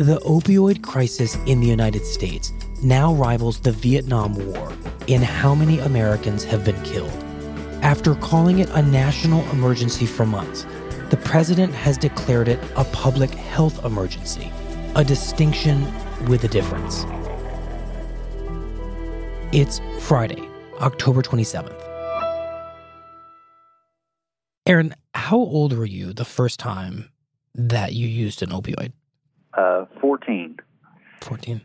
[0.00, 4.72] the opioid crisis in the United States now rivals the Vietnam War
[5.08, 7.12] in how many Americans have been killed.
[7.82, 10.64] After calling it a national emergency for months,
[11.10, 14.50] the president has declared it a public health emergency,
[14.96, 15.86] a distinction
[16.28, 17.04] with a difference.
[19.52, 20.48] It's Friday,
[20.80, 21.78] October 27th.
[24.64, 27.10] Aaron, how old were you the first time
[27.54, 28.92] that you used an opioid?
[29.54, 30.56] Uh, 14.
[31.22, 31.60] 14.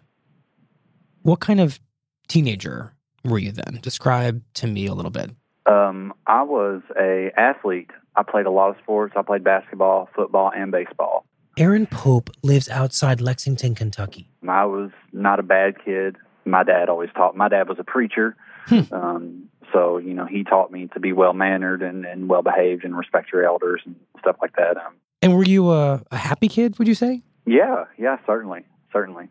[1.22, 1.80] What kind of
[2.28, 3.80] teenager were you then?
[3.82, 5.32] Describe to me a little bit.
[5.66, 7.90] Um, I was a athlete.
[8.16, 9.14] I played a lot of sports.
[9.18, 11.26] I played basketball, football, and baseball.
[11.58, 14.30] Aaron Pope lives outside Lexington, Kentucky.
[14.48, 16.18] I was not a bad kid.
[16.44, 17.36] My dad always taught.
[17.36, 18.36] My dad was a preacher,
[18.68, 18.82] Hmm.
[18.92, 22.84] um, so you know he taught me to be well mannered and, and well behaved
[22.84, 24.76] and respect your elders and stuff like that.
[24.78, 27.24] Um, And were you a, a happy kid, would you say?
[27.46, 29.30] Yeah, yeah, certainly, certainly.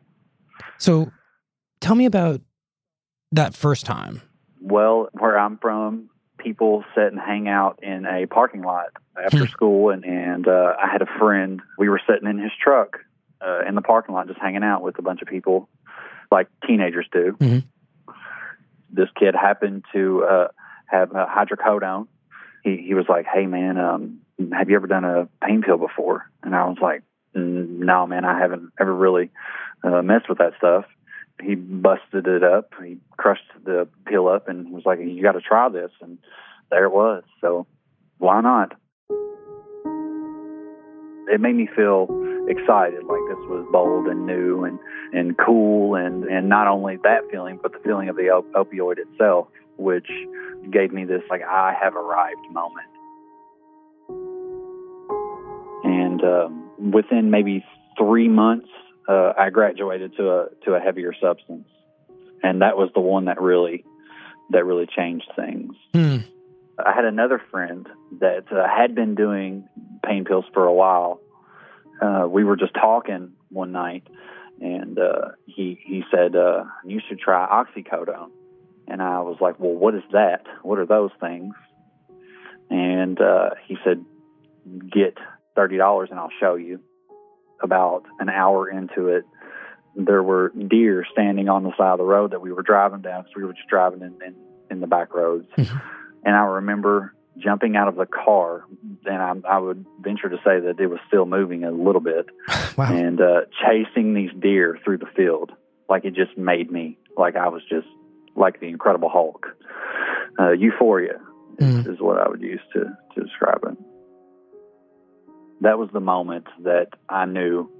[0.78, 1.10] So
[1.80, 2.40] tell me about
[3.32, 4.22] that first time.
[4.60, 6.08] Well, where I'm from,
[6.38, 8.86] people sit and hang out in a parking lot
[9.22, 9.52] after Hmm.
[9.52, 11.60] school, and and uh, I had a friend.
[11.78, 12.98] We were sitting in his truck
[13.40, 15.68] uh, in the parking lot, just hanging out with a bunch of people,
[16.30, 17.36] like teenagers do.
[17.40, 17.64] Mhm.
[18.90, 20.48] This kid happened to uh,
[20.86, 22.06] have a hydrocodone.
[22.62, 24.20] He he was like, "Hey man, um,
[24.52, 27.04] have you ever done a pain pill before?" And I was like, "Mm,
[27.34, 29.30] "No, man, I haven't ever really
[29.82, 30.84] uh, messed with that stuff."
[31.42, 32.72] he busted it up.
[32.82, 36.18] He crushed the pill up and was like, "You got to try this." And
[36.70, 37.24] there it was.
[37.40, 37.66] So
[38.18, 38.72] why not?
[41.28, 42.06] It made me feel
[42.48, 44.78] excited, like this was bold and new and
[45.12, 48.98] and cool, and and not only that feeling, but the feeling of the op- opioid
[48.98, 50.08] itself, which
[50.70, 52.86] gave me this like I have arrived moment.
[55.84, 57.64] And um, within maybe
[57.98, 58.68] three months,
[59.08, 61.68] uh, I graduated to a to a heavier substance,
[62.42, 63.84] and that was the one that really
[64.50, 65.74] that really changed things.
[65.92, 66.18] Hmm.
[66.84, 67.88] I had another friend
[68.20, 69.68] that uh, had been doing
[70.04, 71.20] pain pills for a while.
[72.02, 74.06] Uh, we were just talking one night,
[74.60, 78.30] and uh, he he said, uh, "You should try oxycodone."
[78.88, 80.44] And I was like, "Well, what is that?
[80.62, 81.54] What are those things?"
[82.70, 84.04] And uh, he said,
[84.90, 85.16] "Get
[85.56, 86.80] thirty dollars, and I'll show you."
[87.62, 89.24] About an hour into it,
[89.96, 93.22] there were deer standing on the side of the road that we were driving down
[93.22, 94.34] because we were just driving in, in,
[94.70, 95.46] in the back roads.
[95.56, 95.80] Mhm.
[96.24, 98.64] And I remember jumping out of the car,
[99.06, 102.26] and I, I would venture to say that it was still moving a little bit,
[102.76, 102.92] Wow.
[102.92, 105.52] and uh, chasing these deer through the field.
[105.88, 107.86] Like it just made me, like I was just
[108.36, 109.46] like the Incredible Hulk.
[110.38, 111.20] Uh, euphoria
[111.58, 112.80] is, is what I would use to,
[113.14, 113.78] to describe it.
[115.64, 117.70] That was the moment that I knew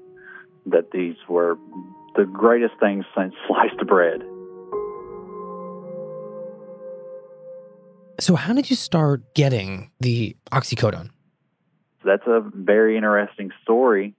[0.64, 1.58] that these were
[2.16, 4.22] the greatest things since sliced bread.
[8.20, 11.10] So, how did you start getting the oxycodone?
[12.06, 14.14] That's a very interesting story.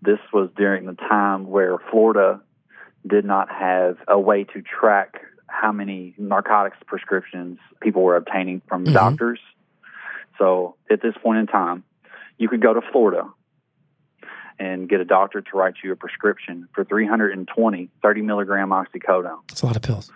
[0.00, 2.40] This was during the time where Florida
[3.06, 8.86] did not have a way to track how many narcotics prescriptions people were obtaining from
[8.86, 8.94] Mhm.
[8.94, 9.40] doctors.
[10.38, 11.84] So at this point in time,
[12.38, 13.22] you could go to Florida
[14.58, 19.40] and get a doctor to write you a prescription for 320 30 milligram oxycodone.
[19.48, 20.10] That's a lot of pills.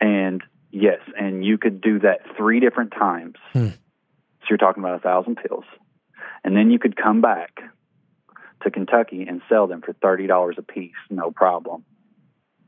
[0.00, 3.36] And yes, and you could do that three different times.
[3.52, 3.68] Hmm.
[3.68, 5.64] So you're talking about a thousand pills.
[6.44, 7.60] And then you could come back
[8.62, 11.84] to Kentucky and sell them for thirty dollars a piece, no problem.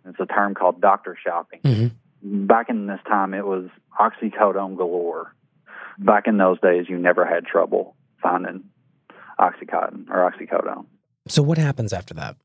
[0.07, 1.61] It's a term called doctor shopping.
[1.63, 1.91] Mhm.
[2.23, 3.69] back in this time, it was
[3.99, 5.35] oxycodone galore.
[5.99, 8.65] Back in those days, you never had trouble finding
[9.39, 10.87] oxycontin or oxycodone.
[11.29, 12.37] So what happens after that?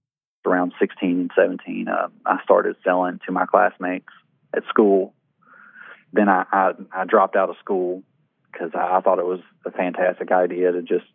[0.46, 4.06] Around 16 and 17, uh, I started selling to my classmates
[4.56, 5.14] at school.
[6.14, 8.04] Then I, I, I dropped out of school
[8.52, 11.06] because I, I thought it was a fantastic idea to just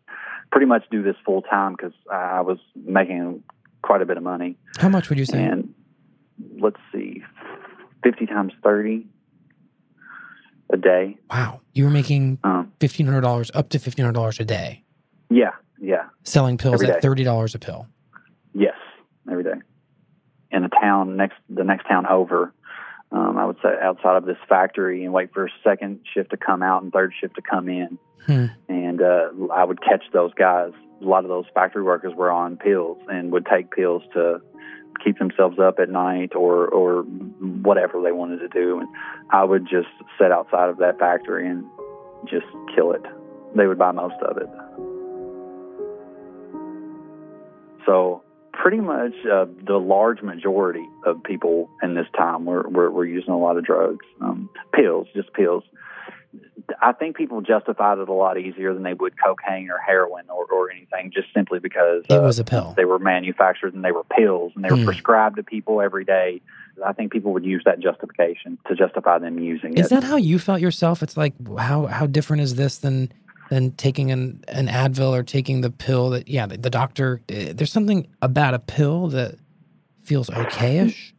[0.51, 3.45] pretty much do this full time because I was making
[3.83, 4.57] quite a bit of money.
[4.79, 5.43] How much would you say?
[5.45, 5.73] And
[6.61, 7.23] let's see,
[8.03, 9.07] 50 times 30
[10.73, 11.17] a day.
[11.31, 11.61] Wow.
[11.75, 14.85] You were making Um, $1,500 up to $1,500 a day
[15.31, 15.51] yeah,
[15.81, 17.09] yeah, selling pills Every at day.
[17.09, 17.87] $30 a pill.
[18.55, 18.75] yes,
[19.31, 19.55] every day.
[20.53, 22.53] In a town next, the next town over,
[23.13, 26.37] um, I would say outside of this factory and wait for a second shift to
[26.37, 27.99] come out and third shift to come in.
[28.27, 28.47] Hmm.
[28.69, 30.73] And uh, I would catch those guys.
[31.01, 34.41] A lot of those factory workers were on pills and would take pills to
[35.03, 38.81] keep themselves up at night or or whatever they wanted to do.
[38.81, 38.89] And
[39.31, 39.89] I would just
[40.19, 41.65] sit outside of that factory and
[42.29, 43.03] just kill it.
[43.57, 44.49] They would buy most of it.
[47.87, 53.07] So pretty much uh, the large majority of people in this time were, were, were
[53.07, 55.65] using a lot of drugs, um, pills, just pills.
[56.81, 60.45] I think people justified it a lot easier than they would cocaine or heroin or,
[60.47, 62.75] or anything, just simply because It uh, was a pill.
[62.77, 64.85] they were manufactured and they were pills and they were Hmm.
[64.85, 66.41] prescribed to people every day.
[66.87, 69.91] I think people would use that justification to justify them using Is it.
[69.91, 71.03] that how you felt yourself?
[71.03, 73.13] It's like how how different is this than
[73.51, 77.53] than taking an an Advil or taking the pill that yeah the, the doctor eh,
[77.55, 79.35] there's something about a pill that
[80.05, 81.13] feels okayish.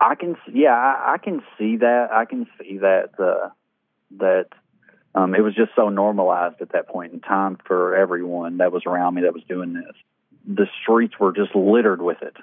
[0.00, 2.08] I can, yeah, I, I can see that.
[2.12, 3.48] I can see that uh,
[4.18, 4.46] that
[5.14, 8.82] um, it was just so normalized at that point in time for everyone that was
[8.86, 9.94] around me that was doing this.
[10.46, 12.36] The streets were just littered with it.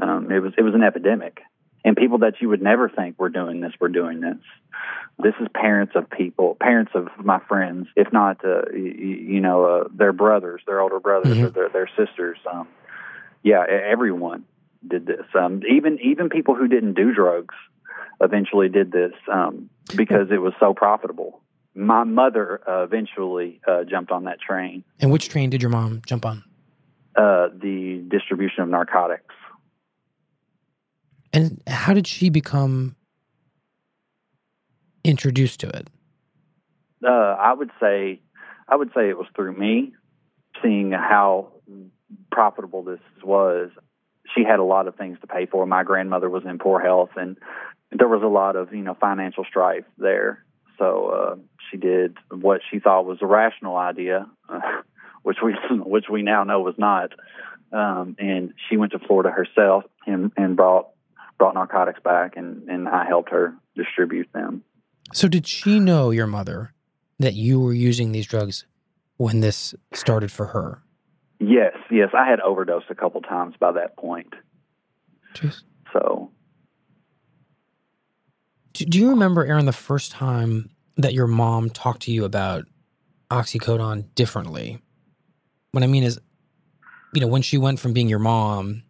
[0.00, 1.40] Um, it was it was an epidemic,
[1.84, 4.38] and people that you would never think were doing this were doing this.
[5.18, 9.64] This is parents of people, parents of my friends, if not, uh, you, you know,
[9.66, 11.44] uh, their brothers, their older brothers, Mhm.
[11.44, 12.38] or their their sisters.
[12.50, 12.66] Um,
[13.42, 14.44] yeah, everyone
[14.88, 15.26] did this.
[15.34, 17.54] Um, even even people who didn't do drugs
[18.20, 21.40] eventually did this um, because it was so profitable.
[21.74, 26.02] My mother uh, eventually uh, jumped on that train, And which train did your mom
[26.06, 26.42] jump on?
[27.16, 29.34] uh, the distribution of narcotics.
[31.32, 32.96] And how did she become
[35.04, 35.88] introduced to it?
[37.04, 38.20] Uh, I would say,
[38.68, 39.92] I would say it was through me
[40.62, 41.52] seeing how
[42.30, 43.70] profitable this was.
[44.34, 45.66] She had a lot of things to pay for.
[45.66, 47.36] My grandmother was in poor health, and
[47.90, 50.44] there was a lot of you know financial strife there.
[50.78, 51.36] So uh,
[51.70, 54.60] she did what she thought was a rational idea, uh,
[55.22, 57.12] which we which we now know was not.
[57.72, 60.88] Um, and she went to Florida herself and, and brought
[61.38, 64.62] brought narcotics back, and, and I helped her distribute them.
[65.12, 66.74] So did she know your mother
[67.18, 68.66] that you were using these drugs
[69.16, 70.82] when this started for her?
[71.40, 74.34] Yes, yes, I had overdosed a couple times by that point.
[75.34, 75.62] Jeez.
[75.92, 76.30] So
[78.74, 82.66] Do, do you remember, Aaron, the first time that your mom talked to you about
[83.30, 84.80] oxycodone differently?
[85.72, 86.20] What I mean is,
[87.14, 88.82] you know, when she went from being your mom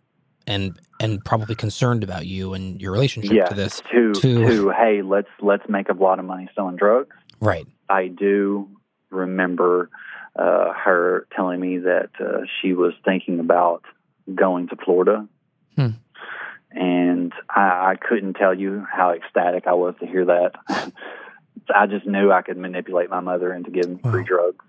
[0.47, 4.71] and and probably concerned about you and your relationship yeah, to this, to, to- to
[4.71, 7.15] hey, let's let's make a lot of money selling drugs.
[7.41, 7.67] right?
[7.89, 8.69] I do
[9.11, 9.91] remember
[10.37, 13.85] uh, her telling me that uh, she was thinking about
[14.35, 15.27] going to Florida.
[15.77, 15.89] Hmm.
[16.73, 20.53] And I, I couldn't tell you how ecstatic I was to hear that.
[21.75, 24.65] I just knew I could manipulate my mother into giving me free drugs.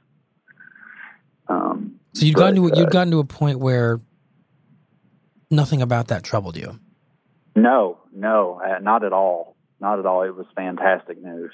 [1.48, 4.02] Um, So you'd gotten to but, you'd uh, gotten to a point where
[5.50, 6.80] nothing about that troubled you.
[7.56, 9.56] No, no, uh, not at all.
[9.80, 10.24] Not at all.
[10.24, 11.52] It was fantastic news.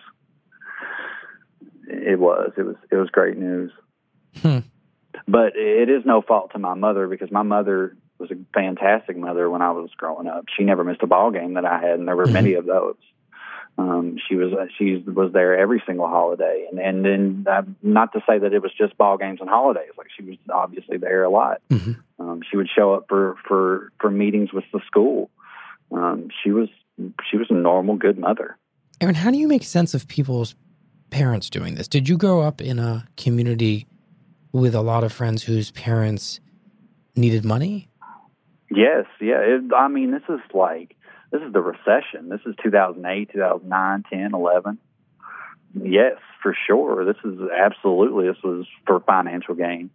[1.88, 2.52] It was.
[2.58, 2.76] It was.
[2.92, 3.72] It was great news.
[4.42, 4.60] Hmm.
[5.28, 9.50] But it is no fault to my mother because my mother was a fantastic mother
[9.50, 10.46] when I was growing up.
[10.56, 12.34] She never missed a ball game that I had, and there were Mhm.
[12.34, 12.96] many of those.
[13.80, 18.24] Um, she was she was there every single holiday, and and then uh, not to
[18.28, 19.92] say that it was just ball games and holidays.
[19.98, 21.62] Like she was obviously there a lot.
[21.70, 21.98] Mhm.
[22.20, 25.30] Um, she would show up for for for meetings with the school.
[25.92, 26.70] Um, she was
[27.30, 28.58] she was a normal, good mother.
[29.00, 30.56] Aaron, how do you make sense of people's
[31.12, 31.88] parents doing this?
[31.88, 33.86] Did you grow up in a community
[34.58, 36.40] with a lot of friends whose parents
[37.16, 37.90] needed money?
[38.70, 39.40] Yes, yeah.
[39.40, 40.96] It, I mean, this is like
[41.32, 42.30] this is the recession.
[42.30, 44.78] This is 2008, 2009, 10, 11.
[45.84, 47.06] Yes, for sure.
[47.06, 49.90] This is absolutely this was for financial gain.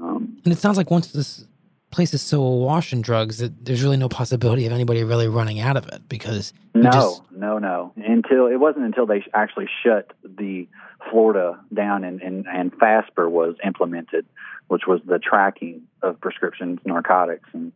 [0.00, 1.46] Um, And it sounds like once this
[1.90, 5.58] place is so awash in drugs that there's really no possibility of anybody really running
[5.60, 7.92] out of it because No, just- no, no.
[7.96, 10.68] Until it wasn't until they actually shut the
[11.10, 14.26] Florida down and, and, and KASPER was implemented,
[14.68, 17.72] which was the tracking of prescription narcotics, and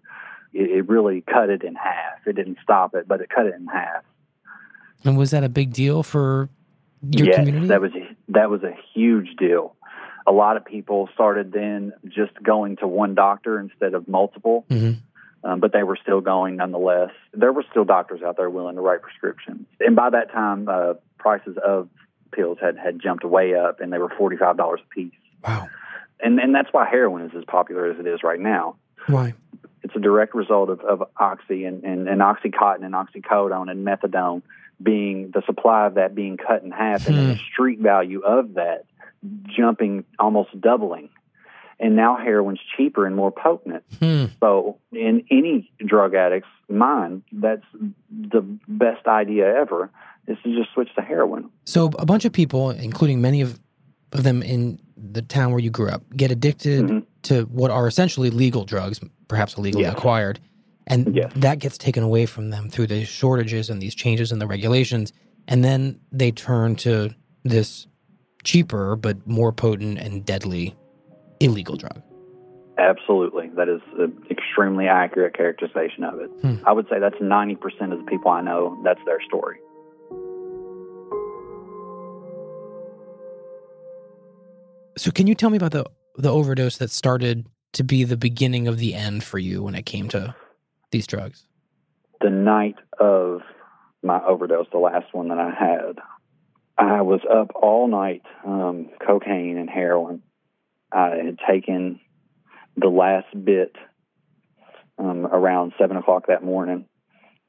[0.52, 2.26] it, it really cut it in half.
[2.26, 4.04] It didn't stop it, but it cut it in half.
[5.04, 6.48] and was that a big deal for
[7.10, 7.66] your yes, community?
[7.68, 7.92] that was
[8.28, 9.74] that was a huge deal.
[10.26, 14.96] A lot of people started then just going to one doctor instead of multiple, Mhm.
[15.42, 17.10] um, but they were still going nonetheless.
[17.32, 20.94] There were still doctors out there willing to write prescriptions, and by that time, uh,
[21.18, 21.88] prices of
[22.32, 25.12] pills had had jumped way up, and they were forty five dollars a piece.
[25.46, 25.68] Wow.
[26.20, 28.76] And and that's why heroin is as popular as it is right now.
[29.06, 29.34] Why?
[29.82, 34.40] It's a direct result of, of oxy and, and, and oxycontin and oxycodone and methadone
[34.82, 38.86] being the supply of that being cut in half and the street value of that
[39.46, 41.08] jumping almost doubling.
[41.80, 43.82] And now heroin's cheaper and more potent.
[43.98, 44.26] Hmm.
[44.40, 47.64] So in any drug addict's mind, that's
[48.10, 49.90] the best idea ever
[50.28, 51.50] is to just switch to heroin.
[51.64, 53.58] So a bunch of people, including many of,
[54.12, 57.04] of them in the town where you grew up, get addicted Mhm.
[57.24, 59.94] to what are essentially legal drugs, perhaps illegally Yes.
[59.94, 60.38] acquired.
[60.86, 61.32] And Yes.
[61.36, 65.12] that gets taken away from them through the shortages and these changes in the regulations.
[65.48, 67.10] And then they turn to
[67.42, 67.86] this
[68.44, 70.76] cheaper but more potent and deadly
[71.40, 72.00] illegal drug.
[72.78, 73.50] Absolutely.
[73.56, 76.30] That is an extremely accurate characterization of it.
[76.42, 76.56] Hmm.
[76.66, 79.58] I would say that's 90% of the people I know, that's their story.
[84.96, 85.84] So can you tell me about the
[86.16, 89.84] the overdose that started to be the beginning of the end for you when it
[89.84, 90.34] came to
[90.92, 91.46] these drugs?
[92.20, 93.40] The night of
[94.02, 95.98] my overdose, the last one that I had,
[96.76, 100.22] I was up all night, um, cocaine and heroin.
[100.92, 102.00] I had taken
[102.76, 103.76] the last bit
[104.98, 106.86] um, around 7 o'clock that morning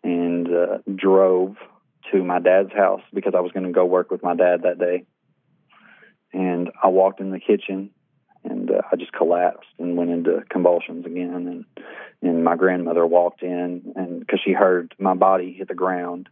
[0.03, 1.55] and uh, drove
[2.11, 4.79] to my dad's house because I was going to go work with my dad that
[4.79, 5.05] day.
[6.31, 7.91] And I walked in the kitchen
[8.43, 11.33] and uh, I just collapsed and went into convulsions again.
[11.33, 11.65] And
[12.21, 16.29] and my grandmother walked in and because she heard my body hit the ground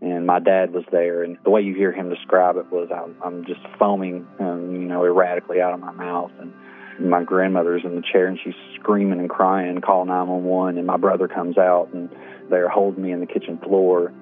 [0.00, 3.16] and my dad was there and the way you hear him describe it was I'm,
[3.22, 6.52] I'm just foaming um, you know erratically out of my mouth and
[7.00, 11.28] my grandmother's in the chair and she's screaming and crying call 911 and my brother
[11.28, 12.10] comes out and
[12.50, 14.12] they're holding me in the kitchen floor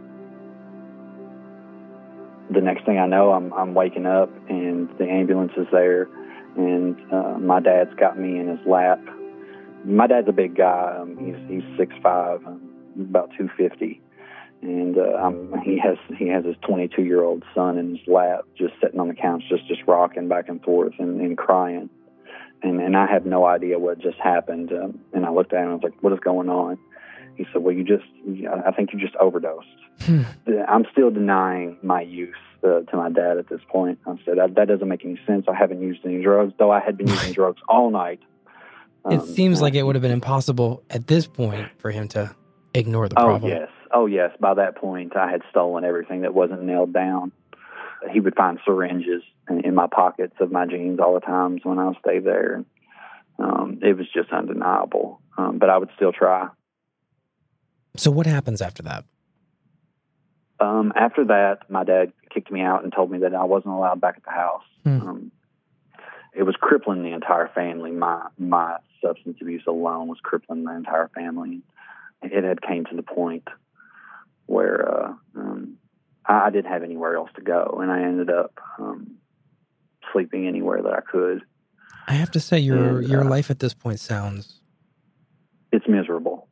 [2.50, 6.09] the next thing I know I'm I'm waking up and the ambulance is there
[6.56, 9.00] and uh, my dad's got me in his lap
[9.87, 10.97] my dad's a big guy.
[11.00, 12.61] Um, he's he's six five, um,
[13.00, 14.00] about two fifty,
[14.66, 18.08] and uh, um, he has he has his twenty two year old son in his
[18.08, 21.88] lap, just sitting on the couch, just just rocking back and forth and, and crying,
[22.62, 24.73] and and I have no idea what just happened.
[24.73, 26.78] Um, and I looked at him, and I was like, "What is going on?"
[27.37, 28.04] He said, "Well, you just
[28.66, 29.66] I think you just overdosed."
[30.00, 30.23] Hmm.
[30.68, 33.99] I'm still denying my use uh, to my dad at this point.
[34.06, 35.46] I said that, that doesn't make any sense.
[35.49, 38.20] I haven't used any drugs, though I had been using drugs all night.
[39.11, 42.35] It Um, seems like it would have been impossible at this point for him to
[42.75, 43.37] ignore the problem.
[43.37, 43.52] Oh problem.
[43.61, 44.31] yes, oh yes.
[44.38, 47.33] By that point, I had stolen everything that wasn't nailed down.
[48.12, 51.79] He would find syringes in, in my pockets of my jeans all the times when
[51.79, 52.65] I would stay there.
[53.38, 56.49] Um, it was just undeniable, um, but I would still try.
[57.97, 59.05] So what happens after that?
[60.61, 64.00] Um, after that, my dad kicked me out and told me that I wasn't allowed
[64.00, 64.62] back at the house.
[64.85, 65.00] Hmm.
[65.00, 65.33] Um,
[66.35, 67.93] it was crippling the entire family.
[67.93, 71.62] My my substance abuse alone was crippling the entire family.
[72.23, 73.49] It had came to the point
[74.47, 75.76] where uh, um,
[76.25, 79.17] I, didn't have anywhere else to go, and I ended up um,
[80.12, 81.43] sleeping anywhere that I could.
[82.09, 84.61] I have to say your And, your uh, life at this point sounds
[85.73, 86.49] it's miserable.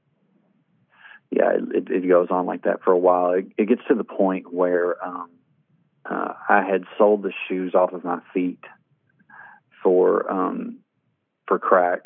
[1.30, 3.32] Yeah, it, it goes on like that for a while.
[3.32, 5.30] It, it gets to the point where um,
[6.08, 8.62] uh, I had sold the shoes off of my feet
[9.82, 10.78] for um,
[11.46, 12.04] for crack,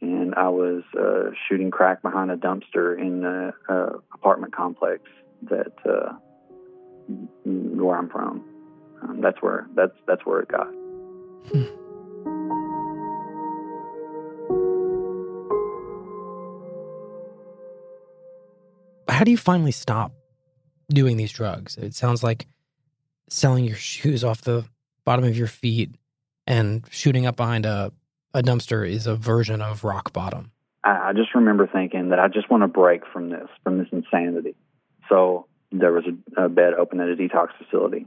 [0.00, 5.02] and I was uh, shooting crack behind a dumpster in the uh, apartment complex
[5.42, 6.14] that uh,
[7.44, 8.44] where I'm from.
[9.02, 10.68] Um, that's where that's that's where it got.
[19.18, 20.12] how do you finally stop
[20.90, 21.76] doing these drugs?
[21.76, 22.46] It sounds like
[23.28, 24.64] selling your shoes off the
[25.04, 25.96] bottom of your feet
[26.46, 27.92] and shooting up behind a,
[28.34, 30.52] a dumpster is a version of rock bottom.
[30.84, 34.54] I, just remember thinking that I just want to break from this, from this insanity.
[35.08, 36.04] So there was
[36.36, 38.06] a, a bed open at a detox facility.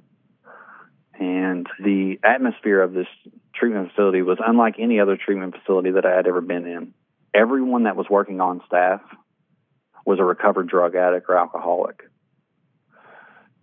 [1.19, 3.07] And the atmosphere of this
[3.53, 6.93] treatment facility was unlike any other treatment facility that I had ever been in.
[7.33, 9.01] everyone that was working on staff
[10.05, 12.01] was a recovered drug addict or alcoholic.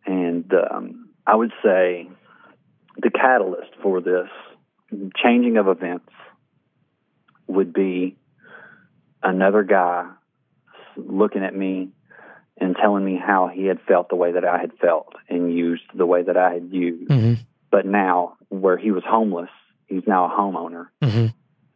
[0.06, 2.08] And um, I would say
[2.96, 4.28] the catalyst for this
[5.22, 6.08] changing of events
[7.48, 8.16] would be
[9.22, 10.08] another guy
[10.96, 11.90] looking at me
[12.60, 15.84] and telling me how he had felt the way that I had felt and used
[15.94, 17.10] the way that I had used.
[17.10, 17.34] Mm-hmm.
[17.70, 19.50] But now, where he was homeless,
[19.86, 21.26] he's now a homeowner Mm-hmm.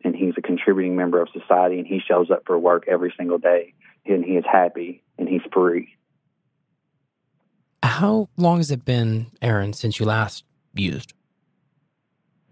[0.05, 3.39] and he's a contributing member of society and he shows up for work every single
[3.39, 3.75] day
[4.07, 5.97] and he is happy and he's free.
[7.83, 11.13] How long has it been, Aaron, since you last used?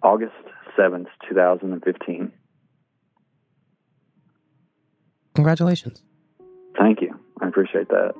[0.02, 0.32] August
[0.78, 2.32] 7th, 2015.
[5.34, 6.02] Congratulations.
[6.78, 7.18] Thank you.
[7.40, 8.14] I appreciate that.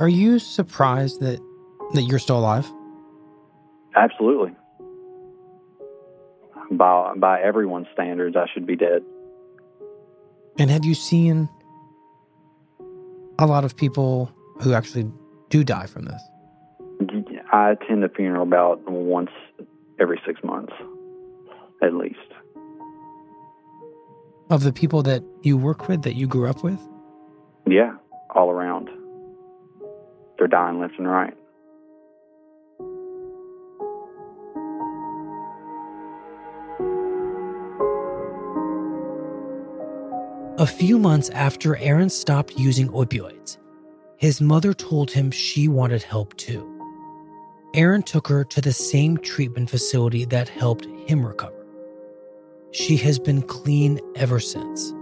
[0.00, 1.40] Are you surprised that
[1.92, 2.66] that you're still alive?
[3.94, 4.54] Absolutely.
[6.70, 9.02] By by everyone's standards, I should be dead.
[10.58, 11.48] And have you seen
[13.38, 15.10] a lot of people who actually
[15.50, 16.22] do die from this?
[17.52, 19.30] I attend the funeral about once
[19.98, 20.72] every six months,
[21.82, 22.18] at least.
[24.50, 26.78] Of the people that you work with, that you grew up with?
[27.66, 27.96] Yeah,
[28.34, 28.88] all around.
[30.38, 31.34] They're dying left and right.
[40.58, 43.56] A few months after Aaron stopped using opioids,
[44.18, 46.69] his mother told him she wanted help too.
[47.74, 51.54] Aaron took her to the same treatment facility that helped him recover.
[52.72, 54.92] She has been clean ever since.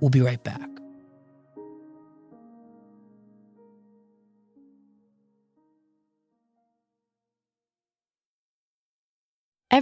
[0.00, 0.75] We'll be right back.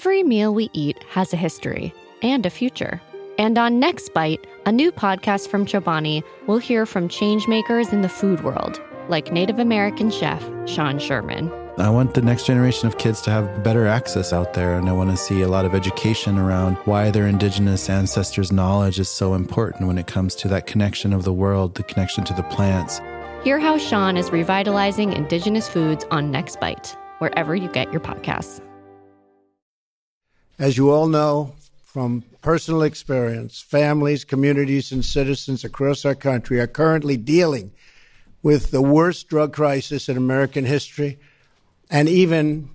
[0.04, 3.00] Every meal we eat has a history and a future.
[3.38, 8.08] And on Next Bite, a new podcast from Chobani, we'll hear from changemakers in the
[8.10, 11.50] food world, like Native American chef Sean Sherman.
[11.78, 14.92] I want the next generation of kids to have better access out there, and I
[14.92, 19.32] want to see a lot of education around why their indigenous ancestors' knowledge is so
[19.32, 23.00] important when it comes to that connection of the world, the connection to the plants.
[23.42, 28.60] Hear how Sean is revitalizing indigenous foods on Next Bite, wherever you get your podcasts.
[30.58, 36.68] As you all know from personal experience, families, communities, and citizens across our country are
[36.68, 37.72] currently dealing
[38.42, 41.18] with the worst drug crisis in American history,
[41.90, 42.68] and even,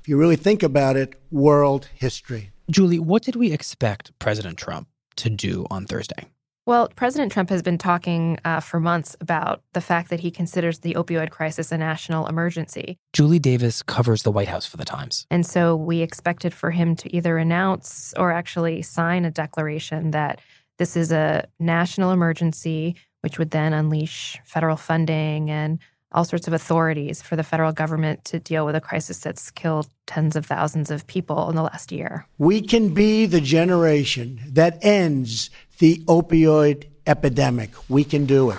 [0.00, 2.50] if you really think about it, world history.
[2.70, 6.24] Julie, what did we expect President Trump to do on Thursday?
[6.68, 10.80] Well, President Trump has been talking uh, for months about the fact that he considers
[10.80, 12.98] the opioid crisis a national emergency.
[13.14, 15.26] Julie Davis covers the White House for the Times.
[15.30, 20.42] And so we expected for him to either announce or actually sign a declaration that
[20.76, 25.78] this is a national emergency, which would then unleash federal funding and
[26.12, 29.88] all sorts of authorities for the federal government to deal with a crisis that's killed
[30.06, 32.26] tens of thousands of people in the last year.
[32.38, 37.70] We can be the generation that ends the opioid epidemic.
[37.88, 38.58] We can do it.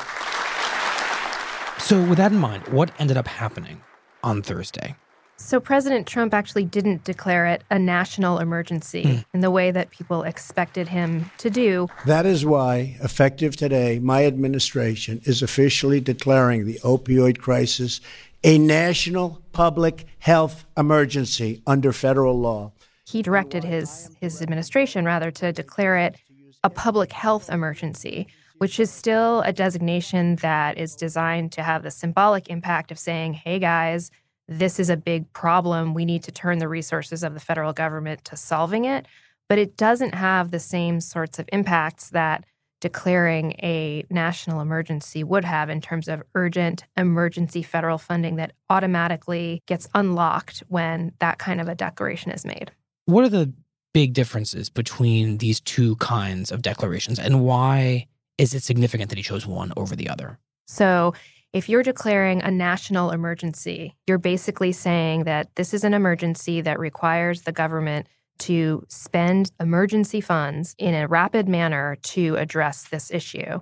[1.79, 3.81] So, with that in mind, what ended up happening
[4.23, 4.95] on Thursday?
[5.39, 9.17] So, President Trump actually didn't declare it a national emergency hmm.
[9.33, 11.87] in the way that people expected him to do.
[12.05, 18.01] That is why, effective today, my administration is officially declaring the opioid crisis
[18.43, 22.71] a national public health emergency under federal law.
[23.07, 26.15] He directed his, his administration, rather, to declare it
[26.63, 28.27] a public health emergency,
[28.59, 33.33] which is still a designation that is designed to have the symbolic impact of saying,
[33.33, 34.11] hey guys,
[34.49, 35.93] this is a big problem.
[35.93, 39.05] We need to turn the resources of the federal government to solving it.
[39.47, 42.45] But it doesn't have the same sorts of impacts that
[42.81, 49.61] declaring a national emergency would have in terms of urgent emergency federal funding that automatically
[49.67, 52.71] gets unlocked when that kind of a declaration is made.
[53.05, 53.53] What are the
[53.93, 58.07] big differences between these two kinds of declarations, and why
[58.37, 60.39] is it significant that he chose one over the other?
[60.67, 61.13] So,
[61.53, 66.79] if you're declaring a national emergency, you're basically saying that this is an emergency that
[66.79, 68.07] requires the government
[68.39, 73.59] to spend emergency funds in a rapid manner to address this issue.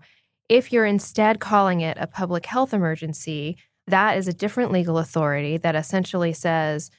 [0.49, 5.57] If you're instead calling it a public health emergency, that is a different legal authority
[5.57, 6.91] that essentially says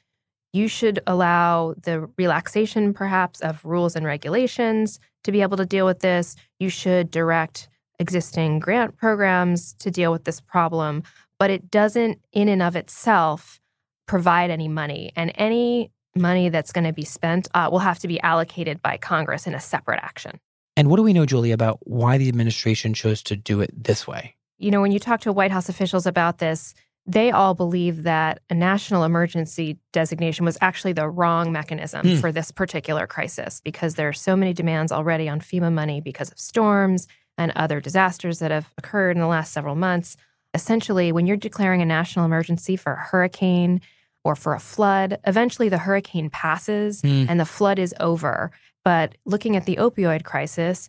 [0.52, 5.84] you should allow the relaxation, perhaps, of rules and regulations to be able to deal
[5.84, 6.34] with this.
[6.58, 7.68] You should direct
[7.98, 11.02] existing grant programs to deal with this problem,
[11.38, 13.60] but it doesn't, in and of itself,
[14.06, 15.12] provide any money.
[15.16, 18.96] And any money that's going to be spent uh, will have to be allocated by
[18.96, 20.40] Congress in a separate action.
[20.76, 24.06] And what do we know, Julie, about why the administration chose to do it this
[24.06, 24.36] way?
[24.58, 26.74] You know, when you talk to White House officials about this,
[27.06, 32.16] they all believe that a national emergency designation was actually the wrong mechanism hmm.
[32.16, 36.30] for this particular crisis because there are so many demands already on FEMA money because
[36.30, 40.16] of storms and other disasters that have occurred in the last several months.
[40.52, 43.80] Essentially, when you're declaring a national emergency for a hurricane
[44.24, 47.26] or for a flood, eventually the hurricane passes mm.
[47.28, 48.50] and the flood is over.
[48.84, 50.88] But looking at the opioid crisis,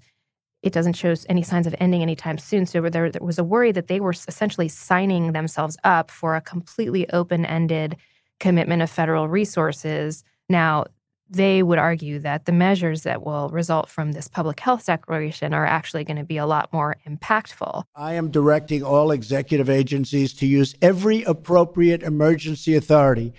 [0.61, 2.65] it doesn't show any signs of ending anytime soon.
[2.65, 6.41] So there, there was a worry that they were essentially signing themselves up for a
[6.41, 7.95] completely open ended
[8.39, 10.23] commitment of federal resources.
[10.49, 10.85] Now,
[11.29, 15.65] they would argue that the measures that will result from this public health declaration are
[15.65, 17.83] actually going to be a lot more impactful.
[17.95, 23.33] I am directing all executive agencies to use every appropriate emergency authority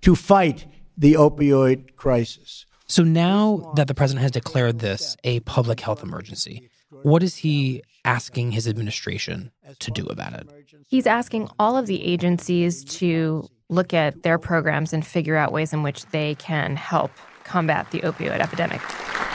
[0.00, 2.66] to fight the opioid crisis.
[2.86, 6.70] So now that the president has declared this a public health emergency,
[7.02, 10.48] what is he asking his administration to do about it?
[10.86, 15.72] He's asking all of the agencies to look at their programs and figure out ways
[15.72, 17.10] in which they can help
[17.44, 18.80] combat the opioid epidemic.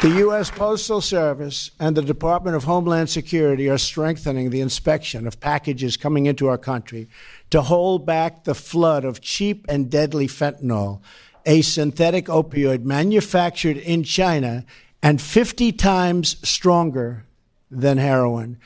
[0.01, 0.49] The U.S.
[0.49, 6.25] Postal Service and the Department of Homeland Security are strengthening the inspection of packages coming
[6.25, 7.09] into our country
[7.49, 11.01] to hold back the flood of cheap and deadly fentanyl,
[11.45, 14.63] a synthetic opioid manufactured in China
[15.03, 17.25] and 50 times stronger
[17.69, 18.57] than heroin.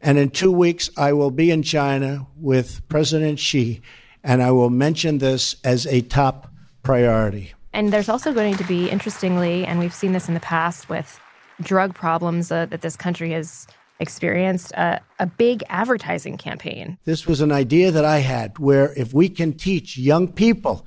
[0.00, 3.82] And in two weeks, I will be in China with President Xi,
[4.24, 6.50] and I will mention this as a top
[6.82, 7.52] priority.
[7.72, 11.20] And there's also going to be, interestingly, and we've seen this in the past with
[11.60, 13.66] drug problems uh, that this country has
[14.00, 16.98] experienced, uh, a big advertising campaign.
[17.04, 20.86] This was an idea that I had where if we can teach young people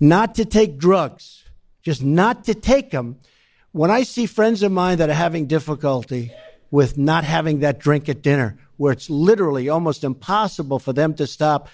[0.00, 1.44] not to take drugs,
[1.82, 3.16] just not to take them,
[3.72, 6.32] when I see friends of mine that are having difficulty
[6.70, 11.26] with not having that drink at dinner, where it's literally almost impossible for them to
[11.26, 11.68] stop,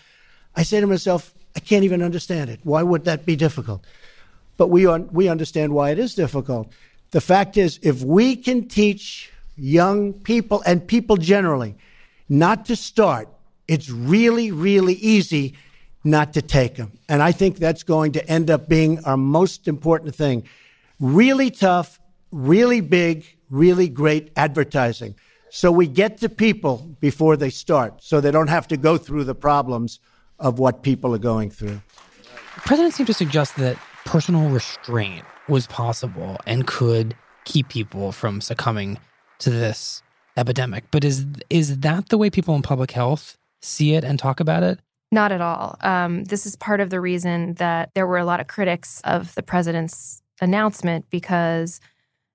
[0.54, 2.60] I say to myself, I can't even understand it.
[2.64, 3.84] Why would that be difficult?
[4.56, 6.70] But we, un- we understand why it is difficult.
[7.10, 11.76] The fact is, if we can teach young people and people generally
[12.28, 13.28] not to start,
[13.68, 15.54] it's really, really easy
[16.04, 16.92] not to take them.
[17.08, 20.48] And I think that's going to end up being our most important thing.
[20.98, 25.14] Really tough, really big, really great advertising.
[25.50, 29.24] So we get to people before they start, so they don't have to go through
[29.24, 30.00] the problems
[30.38, 31.82] of what people are going through.
[32.54, 38.40] The president seemed to suggest that personal restraint was possible and could keep people from
[38.40, 38.98] succumbing
[39.40, 40.02] to this
[40.36, 40.84] epidemic.
[40.90, 44.62] But is is that the way people in public health see it and talk about
[44.62, 44.80] it?
[45.10, 45.76] Not at all.
[45.80, 49.34] Um, this is part of the reason that there were a lot of critics of
[49.34, 51.80] the president's announcement because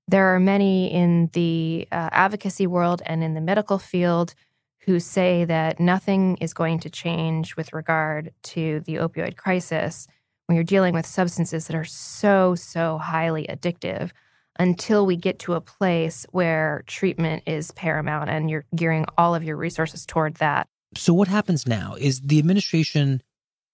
[0.08, 4.36] there are many in the uh, advocacy world and in the medical field
[4.82, 10.08] who say that nothing is going to change with regard to the opioid crisis
[10.47, 14.12] when you're dealing with substances that are so, so highly addictive
[14.60, 19.43] until we get to a place where treatment is paramount and you're gearing all of
[19.43, 20.67] your resources toward that.
[20.95, 21.95] So, what happens now?
[21.99, 23.21] Is the administration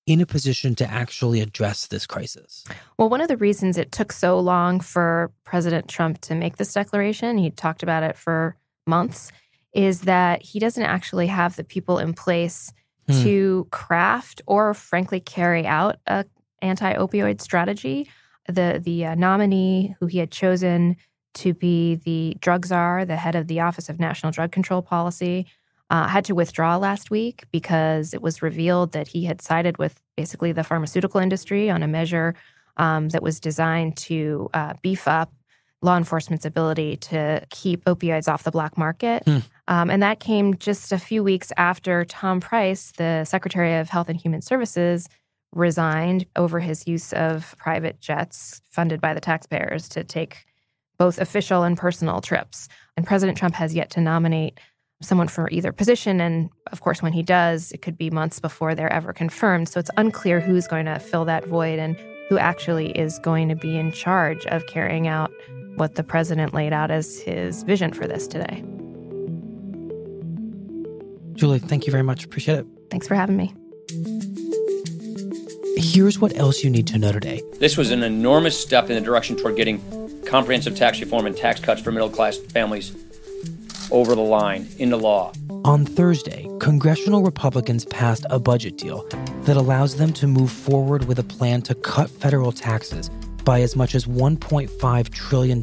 [0.05, 2.65] in a position to actually address this crisis?
[2.97, 6.73] Well, one of the reasons it took so long for President Trump to make this
[6.73, 9.31] declaration, he talked about it for months,
[9.73, 12.73] is that he doesn't actually have the people in place
[13.07, 13.23] hmm.
[13.23, 16.25] to craft or, frankly, carry out a
[16.63, 18.09] anti-opioid strategy.
[18.47, 20.97] The the uh, nominee who he had chosen
[21.35, 25.47] to be the drug czar, the head of the Office of National Drug Control Policy,
[25.89, 29.99] uh, had to withdraw last week because it was revealed that he had sided with
[30.15, 32.35] basically the pharmaceutical industry on a measure
[32.77, 35.31] um, that was designed to uh, beef up
[35.81, 39.21] law enforcement's ability to keep opioids off the black market.
[39.25, 39.39] Hmm.
[39.67, 44.09] Um, and that came just a few weeks after Tom Price, the Secretary of Health
[44.09, 45.09] and Human Services,
[45.55, 50.45] resigned over his use of private jets funded by the taxpayers to take
[50.97, 52.67] both official and personal trips.
[52.95, 54.59] And President Trump has yet to nominate
[55.01, 56.21] someone for either position.
[56.21, 59.67] And of course, when he does, it could be months before they're ever confirmed.
[59.69, 61.97] So it's unclear who's going to fill that void and
[62.29, 65.31] who actually is going to be in charge of carrying out
[65.75, 68.63] what the president laid out as his vision for this today.
[71.33, 72.23] Julie, thank you very much.
[72.23, 72.67] Appreciate it.
[72.89, 73.53] Thanks for having me
[75.75, 77.41] Here's what else you need to know today.
[77.59, 79.81] This was an enormous step in the direction toward getting
[80.23, 82.95] comprehensive tax reform and tax cuts for middle class families
[83.91, 85.33] over the line into law.
[85.65, 89.07] On Thursday, congressional Republicans passed a budget deal
[89.43, 93.09] that allows them to move forward with a plan to cut federal taxes
[93.43, 95.61] by as much as $1.5 trillion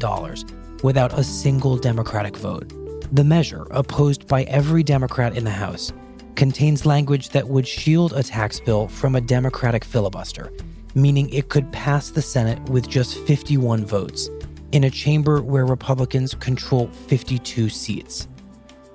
[0.83, 2.73] without a single Democratic vote.
[3.13, 5.93] The measure, opposed by every Democrat in the House,
[6.35, 10.51] contains language that would shield a tax bill from a Democratic filibuster,
[10.95, 14.29] meaning it could pass the Senate with just 51 votes,
[14.71, 18.27] in a chamber where Republicans control 52 seats.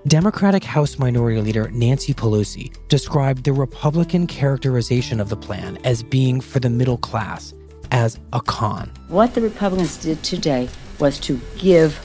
[0.07, 6.41] Democratic House Minority Leader Nancy Pelosi described the Republican characterization of the plan as being
[6.41, 7.53] for the middle class
[7.91, 8.91] as a con.
[9.09, 10.69] What the Republicans did today
[11.01, 11.99] was to give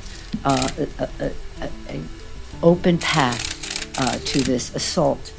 [0.45, 0.67] uh,
[1.89, 2.09] an
[2.63, 3.50] open path
[4.01, 5.31] uh, to this assault,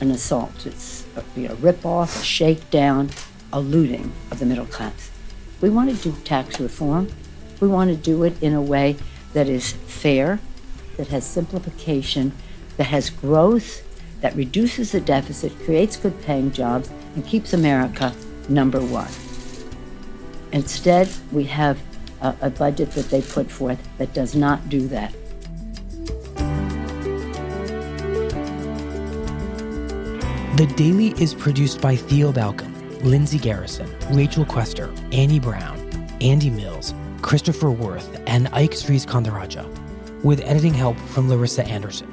[0.00, 0.64] an assault.
[0.64, 3.10] It's a you know, rip-off, a shakedown,
[3.52, 5.10] a looting of the middle class.
[5.60, 7.08] We want to do tax reform.
[7.60, 8.96] We want to do it in a way
[9.34, 10.40] that is fair,
[10.96, 12.32] that has simplification,
[12.78, 13.86] that has growth,
[14.22, 18.14] that reduces the deficit, creates good paying jobs, and keeps America
[18.48, 19.10] number one.
[20.52, 21.78] Instead, we have
[22.22, 25.14] a, a budget that they put forth that does not do that.
[30.56, 35.80] The Daily is produced by Theo Balcomb, Lindsay Garrison, Rachel Quester, Annie Brown,
[36.20, 42.06] Andy Mills, Christopher Worth, and Ike Sriskandarajah, with editing help from Larissa Anderson.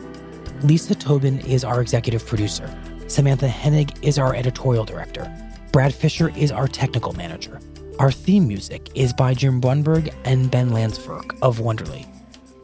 [0.62, 2.73] Lisa Tobin is our executive producer.
[3.08, 5.30] Samantha Henig is our editorial director.
[5.73, 7.60] Brad Fisher is our technical manager.
[7.99, 12.08] Our theme music is by Jim Brunberg and Ben Landsberg of Wonderly.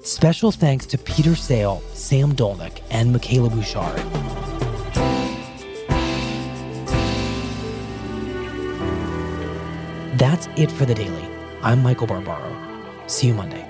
[0.03, 4.44] Special thanks to Peter Sale, Sam Dolnick, and Michaela Bouchard.
[10.35, 11.25] That's it for the daily.
[11.61, 12.53] I'm Michael Barbaro.
[13.07, 13.65] See you Monday.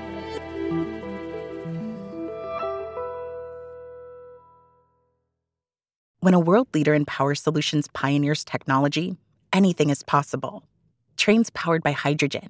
[6.22, 9.16] When a world leader in power solutions pioneers technology,
[9.54, 10.64] anything is possible.
[11.18, 12.50] Trains powered by hydrogen,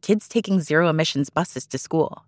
[0.00, 2.24] kids taking zero emissions buses to school,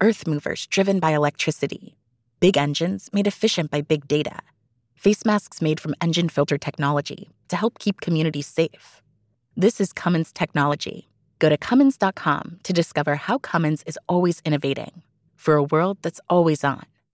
[0.00, 1.98] earth movers driven by electricity,
[2.40, 4.38] big engines made efficient by big data,
[4.94, 9.02] face masks made from engine filter technology to help keep communities safe.
[9.60, 11.08] This is Cummins technology.
[11.40, 15.02] Go to Cummins.com to discover how Cummins is always innovating
[15.34, 16.86] for a world that's always on.